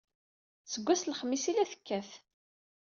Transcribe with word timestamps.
Seg 0.71 0.83
wass 0.85 1.03
n 1.03 1.09
lexmis 1.11 1.45
ay 1.49 1.55
la 1.55 1.69
tekkat. 1.71 2.09